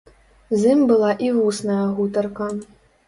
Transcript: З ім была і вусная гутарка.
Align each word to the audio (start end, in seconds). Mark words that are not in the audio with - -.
З 0.61 0.71
ім 0.75 0.79
была 0.91 1.11
і 1.27 1.29
вусная 1.41 1.83
гутарка. 1.99 2.49